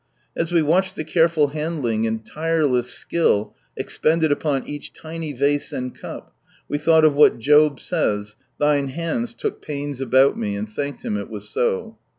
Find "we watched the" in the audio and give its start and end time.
0.51-1.03